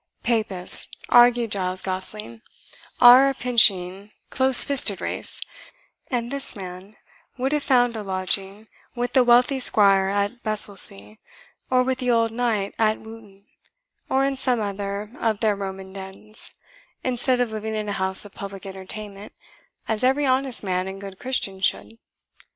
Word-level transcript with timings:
"Papists," 0.23 0.87
argued 1.09 1.51
Giles 1.51 1.83
Gosling, 1.83 2.41
"are 2.99 3.29
a 3.29 3.35
pinching, 3.35 4.11
close 4.31 4.63
fisted 4.65 4.99
race, 4.99 5.39
and 6.07 6.31
this 6.31 6.55
man 6.55 6.97
would 7.37 7.51
have 7.51 7.61
found 7.61 7.95
a 7.95 8.01
lodging 8.01 8.67
with 8.95 9.13
the 9.13 9.23
wealthy 9.23 9.59
squire 9.59 10.09
at 10.09 10.41
Bessellsey, 10.41 11.19
or 11.69 11.83
with 11.83 11.99
the 11.99 12.09
old 12.09 12.31
Knight 12.31 12.73
at 12.79 12.97
Wootton, 12.99 13.45
or 14.09 14.25
in 14.25 14.35
some 14.37 14.59
other 14.59 15.11
of 15.19 15.39
their 15.39 15.55
Roman 15.55 15.93
dens, 15.93 16.49
instead 17.03 17.39
of 17.39 17.51
living 17.51 17.75
in 17.75 17.87
a 17.87 17.91
house 17.93 18.25
of 18.25 18.33
public 18.33 18.65
entertainment, 18.65 19.33
as 19.87 20.03
every 20.03 20.25
honest 20.25 20.63
man 20.63 20.87
and 20.87 20.99
good 20.99 21.19
Christian 21.19 21.59
should. 21.61 21.99